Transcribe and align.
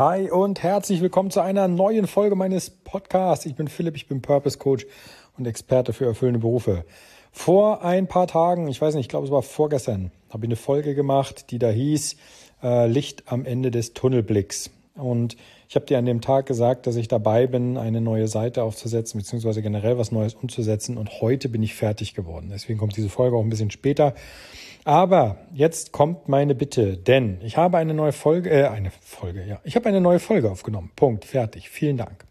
Hi 0.00 0.30
und 0.30 0.62
herzlich 0.62 1.02
willkommen 1.02 1.30
zu 1.30 1.42
einer 1.42 1.68
neuen 1.68 2.06
Folge 2.06 2.34
meines 2.34 2.70
Podcasts. 2.70 3.44
Ich 3.44 3.54
bin 3.54 3.68
Philipp, 3.68 3.96
ich 3.96 4.08
bin 4.08 4.22
Purpose 4.22 4.56
Coach 4.56 4.86
und 5.36 5.46
Experte 5.46 5.92
für 5.92 6.06
erfüllende 6.06 6.40
Berufe. 6.40 6.86
Vor 7.32 7.84
ein 7.84 8.06
paar 8.06 8.26
Tagen, 8.26 8.66
ich 8.68 8.80
weiß 8.80 8.94
nicht, 8.94 9.04
ich 9.04 9.08
glaube 9.10 9.26
es 9.26 9.30
war 9.30 9.42
vorgestern, 9.42 10.10
habe 10.30 10.46
ich 10.46 10.48
eine 10.48 10.56
Folge 10.56 10.94
gemacht, 10.94 11.50
die 11.50 11.58
da 11.58 11.68
hieß 11.68 12.16
äh, 12.62 12.86
Licht 12.86 13.24
am 13.26 13.44
Ende 13.44 13.70
des 13.70 13.92
Tunnelblicks. 13.92 14.70
Und 14.94 15.36
ich 15.68 15.76
habe 15.76 15.86
dir 15.86 15.98
an 15.98 16.04
dem 16.04 16.20
Tag 16.20 16.46
gesagt, 16.46 16.86
dass 16.86 16.96
ich 16.96 17.08
dabei 17.08 17.46
bin, 17.46 17.76
eine 17.76 18.00
neue 18.00 18.28
Seite 18.28 18.62
aufzusetzen, 18.62 19.18
beziehungsweise 19.18 19.62
generell 19.62 19.98
was 19.98 20.12
Neues 20.12 20.34
umzusetzen. 20.34 20.98
Und 20.98 21.20
heute 21.20 21.48
bin 21.48 21.62
ich 21.62 21.74
fertig 21.74 22.14
geworden. 22.14 22.50
Deswegen 22.52 22.78
kommt 22.78 22.96
diese 22.96 23.08
Folge 23.08 23.36
auch 23.36 23.42
ein 23.42 23.50
bisschen 23.50 23.70
später. 23.70 24.14
Aber 24.84 25.38
jetzt 25.52 25.92
kommt 25.92 26.28
meine 26.28 26.54
Bitte, 26.54 26.96
denn 26.96 27.38
ich 27.42 27.56
habe 27.56 27.78
eine 27.78 27.94
neue 27.94 28.12
Folge, 28.12 28.50
äh, 28.50 28.68
eine 28.68 28.90
Folge, 29.00 29.44
ja. 29.46 29.60
Ich 29.62 29.76
habe 29.76 29.88
eine 29.88 30.00
neue 30.00 30.18
Folge 30.18 30.50
aufgenommen. 30.50 30.90
Punkt. 30.96 31.24
Fertig. 31.24 31.68
Vielen 31.68 31.96
Dank. 31.96 32.24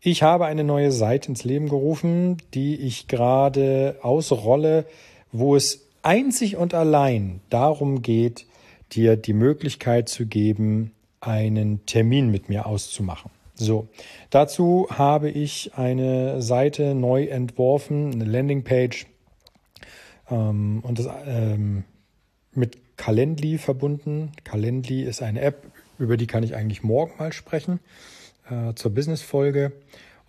Ich 0.00 0.24
habe 0.24 0.46
eine 0.46 0.64
neue 0.64 0.90
Seite 0.90 1.28
ins 1.28 1.44
Leben 1.44 1.68
gerufen, 1.68 2.38
die 2.54 2.74
ich 2.76 3.06
gerade 3.06 3.96
ausrolle, 4.02 4.84
wo 5.30 5.54
es 5.54 5.86
einzig 6.02 6.56
und 6.56 6.74
allein 6.74 7.40
darum 7.50 8.02
geht, 8.02 8.46
dir 8.90 9.16
die 9.16 9.32
Möglichkeit 9.32 10.08
zu 10.08 10.26
geben, 10.26 10.92
einen 11.22 11.86
Termin 11.86 12.30
mit 12.30 12.48
mir 12.48 12.66
auszumachen. 12.66 13.30
So, 13.54 13.88
dazu 14.30 14.88
habe 14.90 15.30
ich 15.30 15.72
eine 15.74 16.42
Seite 16.42 16.94
neu 16.94 17.24
entworfen, 17.24 18.12
eine 18.12 18.24
Landingpage, 18.24 19.06
ähm, 20.30 20.80
und 20.82 20.98
das 20.98 21.08
ähm, 21.26 21.84
mit 22.52 22.96
Calendly 22.96 23.58
verbunden. 23.58 24.32
Calendly 24.44 25.02
ist 25.02 25.22
eine 25.22 25.40
App, 25.40 25.66
über 25.98 26.16
die 26.16 26.26
kann 26.26 26.42
ich 26.42 26.56
eigentlich 26.56 26.82
morgen 26.82 27.12
mal 27.18 27.32
sprechen, 27.32 27.80
äh, 28.50 28.74
zur 28.74 28.92
Business-Folge. 28.92 29.72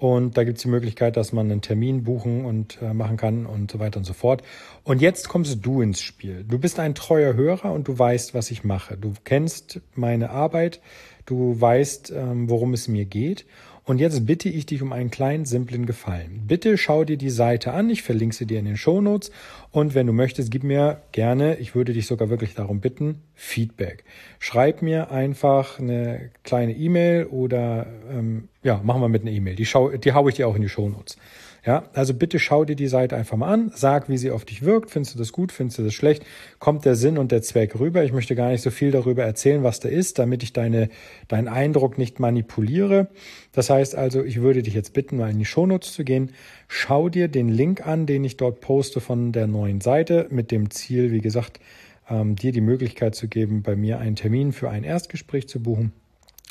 Und 0.04 0.36
da 0.36 0.44
gibt 0.44 0.58
es 0.58 0.64
die 0.64 0.68
Möglichkeit, 0.70 1.16
dass 1.16 1.32
man 1.32 1.50
einen 1.50 1.62
Termin 1.62 2.04
buchen 2.04 2.44
und 2.44 2.78
äh, 2.82 2.94
machen 2.94 3.16
kann 3.16 3.46
und 3.46 3.72
so 3.72 3.80
weiter 3.80 4.00
und 4.00 4.04
so 4.04 4.12
fort. 4.12 4.44
Und 4.84 5.02
jetzt 5.02 5.30
kommst 5.30 5.66
du 5.66 5.82
ins 5.82 6.02
Spiel. 6.02 6.44
Du 6.44 6.60
bist 6.60 6.78
ein 6.78 6.94
treuer 6.94 7.36
Hörer 7.36 7.72
und 7.72 7.88
du 7.88 7.98
weißt, 7.98 8.34
was 8.34 8.52
ich 8.52 8.66
mache. 8.66 8.98
Du 8.98 9.14
kennst 9.24 9.80
meine 9.96 10.30
Arbeit, 10.32 10.82
du 11.26 11.56
weißt, 11.58 12.12
ähm, 12.18 12.50
worum 12.50 12.74
es 12.74 12.90
mir 12.90 13.06
geht. 13.06 13.46
Und 13.86 14.00
jetzt 14.00 14.26
bitte 14.26 14.48
ich 14.48 14.66
dich 14.66 14.82
um 14.82 14.94
einen 14.94 15.12
kleinen, 15.12 15.44
simplen 15.46 15.86
Gefallen. 15.86 16.44
Bitte 16.48 16.78
schau 16.78 17.04
dir 17.04 17.18
die 17.18 17.30
Seite 17.30 17.74
an. 17.74 17.90
Ich 17.90 18.02
verlinke 18.02 18.34
sie 18.34 18.46
dir 18.46 18.60
in 18.60 18.66
den 18.66 18.78
Shownotes. 18.78 19.30
Und 19.72 19.94
wenn 19.94 20.08
du 20.08 20.14
möchtest, 20.14 20.52
gib 20.52 20.64
mir 20.64 21.02
gerne, 21.12 21.58
ich 21.58 21.76
würde 21.76 21.92
dich 21.92 22.08
sogar 22.08 22.30
wirklich 22.30 22.56
darum 22.56 22.80
bitten, 22.80 23.22
Feedback. 23.36 24.06
Schreib 24.40 24.82
mir 24.82 25.12
einfach 25.12 25.80
eine 25.80 26.32
kleine 26.44 26.74
E-Mail 26.74 27.26
oder 27.26 27.88
ähm, 28.10 28.48
ja, 28.64 28.80
machen 28.84 29.02
wir 29.02 29.10
mit 29.10 29.24
einer 29.24 29.32
E-Mail. 29.32 29.56
Die, 29.56 29.66
schau, 29.66 29.90
die 29.90 30.14
haue 30.14 30.30
ich 30.30 30.38
dir 30.38 30.48
auch 30.48 30.56
in 30.56 30.62
die 30.62 30.70
Shownotes. 30.70 31.18
Ja, 31.66 31.86
also 31.94 32.14
bitte 32.14 32.40
schau 32.40 32.66
dir 32.66 32.76
die 32.76 32.88
Seite 32.88 33.16
einfach 33.16 33.38
mal 33.38 33.48
an, 33.48 33.72
sag, 33.74 34.10
wie 34.10 34.18
sie 34.18 34.32
auf 34.32 34.44
dich 34.44 34.64
wirkt. 34.64 34.92
Findest 34.92 35.16
du 35.16 35.20
das 35.20 35.32
gut? 35.32 35.54
Findest 35.54 35.80
du 35.80 35.84
das 35.84 35.94
schlecht? 35.94 36.26
Kommt 36.60 36.84
der 36.84 36.96
Sinn 36.96 37.18
und 37.18 37.32
der 37.32 37.42
Zweck 37.42 37.80
rüber? 37.80 38.04
Ich 38.04 38.12
möchte 38.12 38.36
gar 38.36 38.50
nicht 38.50 38.62
so 38.62 38.70
viel 38.70 38.92
darüber 38.92 39.24
erzählen, 39.24 39.64
was 39.64 39.80
da 39.80 39.88
ist, 39.88 40.20
damit 40.20 40.44
ich 40.44 40.52
deine, 40.52 40.90
deinen 41.30 41.48
Eindruck 41.48 41.98
nicht 41.98 42.20
manipuliere. 42.20 43.08
Das 43.54 43.70
heißt 43.70 43.96
also, 43.96 44.26
ich 44.26 44.42
würde 44.42 44.62
dich 44.62 44.74
jetzt 44.74 44.92
bitten, 44.92 45.16
mal 45.16 45.32
in 45.32 45.40
die 45.40 45.46
Shownotes 45.46 45.94
zu 45.94 46.04
gehen. 46.04 46.32
Schau 46.68 47.08
dir 47.08 47.30
den 47.30 47.48
Link 47.48 47.88
an, 47.88 48.08
den 48.08 48.26
ich 48.26 48.36
dort 48.36 48.60
poste 48.60 49.00
von 49.00 49.32
der 49.32 49.48
neuen 49.48 49.80
Seite 49.80 50.28
mit 50.32 50.52
dem 50.52 50.70
Ziel, 50.70 51.14
wie 51.14 51.22
gesagt, 51.22 51.62
ähm, 52.10 52.36
dir 52.36 52.52
die 52.52 52.60
Möglichkeit 52.60 53.16
zu 53.16 53.30
geben, 53.30 53.64
bei 53.64 53.78
mir 53.78 54.00
einen 54.00 54.18
Termin 54.18 54.52
für 54.52 54.70
ein 54.70 54.84
Erstgespräch 54.84 55.48
zu 55.48 55.64
buchen. 55.64 55.94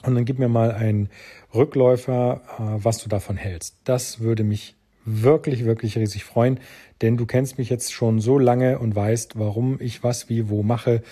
Und 0.05 0.15
dann 0.15 0.25
gib 0.25 0.39
mir 0.39 0.49
mal 0.49 0.73
einen 0.73 1.11
Rückläufer, 1.55 2.41
äh, 2.59 2.83
was 2.83 3.03
du 3.03 3.11
davon 3.11 3.37
hältst. 3.37 3.77
Das 3.85 4.21
würde 4.21 4.43
mich 4.43 4.75
wirklich, 5.05 5.65
wirklich 5.65 5.97
riesig 5.97 6.25
freuen, 6.25 6.61
denn 7.01 7.17
du 7.17 7.27
kennst 7.27 7.59
mich 7.59 7.71
jetzt 7.71 7.93
schon 7.93 8.21
so 8.21 8.39
lange 8.39 8.79
und 8.79 8.95
weißt, 8.95 9.39
warum 9.39 9.79
ich 9.81 10.03
was, 10.03 10.29
wie, 10.29 10.49
wo 10.49 10.63
mache. 10.63 11.03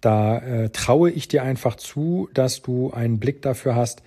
Da 0.00 0.38
äh, 0.38 0.70
traue 0.70 1.10
ich 1.10 1.28
dir 1.28 1.42
einfach 1.42 1.76
zu, 1.76 2.28
dass 2.34 2.62
du 2.62 2.92
einen 2.92 3.18
Blick 3.18 3.42
dafür 3.42 3.74
hast 3.74 4.02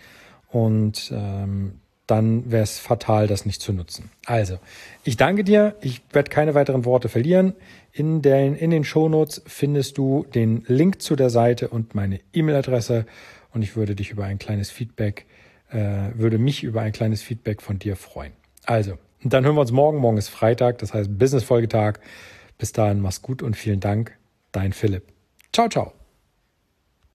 und 0.50 1.12
ähm, 1.14 1.82
dann 2.08 2.52
wäre 2.52 2.64
es 2.64 2.78
fatal, 2.78 3.28
das 3.28 3.46
nicht 3.46 3.62
zu 3.62 3.72
nutzen. 3.72 4.10
Also, 4.26 4.60
ich 5.06 5.16
danke 5.16 5.46
dir. 5.46 5.76
Ich 5.82 6.02
werde 6.12 6.30
keine 6.30 6.54
weiteren 6.56 6.84
Worte 6.84 7.08
verlieren. 7.08 7.54
In 7.94 8.22
den, 8.22 8.56
in 8.56 8.70
den 8.70 8.84
Shownotes 8.84 9.42
findest 9.46 9.98
du 9.98 10.26
den 10.36 10.64
Link 10.68 11.02
zu 11.02 11.16
der 11.16 11.30
Seite 11.30 11.70
und 11.70 11.96
meine 11.96 12.20
E-Mail-Adresse. 12.34 13.06
Und 13.54 13.62
ich 13.62 13.78
würde 13.78 13.96
dich 13.96 14.12
über 14.12 14.26
ein 14.26 14.40
kleines 14.40 14.70
Feedback, 14.70 15.26
äh, 15.70 16.10
würde 16.16 16.38
mich 16.38 16.64
über 16.64 16.82
ein 16.82 16.92
kleines 16.92 17.22
Feedback 17.22 17.62
von 17.62 17.80
dir 17.80 17.96
freuen. 17.96 18.34
Also, 18.66 18.98
und 19.24 19.34
dann 19.34 19.46
hören 19.46 19.56
wir 19.56 19.62
uns 19.62 19.72
morgen. 19.72 19.98
Morgen 19.98 20.18
ist 20.18 20.30
Freitag, 20.30 20.80
das 20.80 20.94
heißt 20.94 21.18
Business-Folgetag. 21.18 22.00
Bis 22.58 22.72
dahin, 22.72 23.02
mach's 23.02 23.22
gut 23.22 23.42
und 23.42 23.56
vielen 23.56 23.80
Dank. 23.80 24.18
Dein 24.52 24.74
Philipp. 24.74 25.08
Ciao, 25.54 25.68
ciao. 25.70 26.01